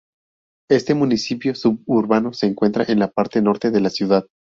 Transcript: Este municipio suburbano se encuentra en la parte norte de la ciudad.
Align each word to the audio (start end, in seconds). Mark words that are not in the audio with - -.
Este 0.67 0.95
municipio 0.95 1.53
suburbano 1.53 2.33
se 2.33 2.47
encuentra 2.47 2.83
en 2.87 2.97
la 2.97 3.11
parte 3.11 3.39
norte 3.39 3.69
de 3.69 3.81
la 3.81 3.91
ciudad. 3.91 4.25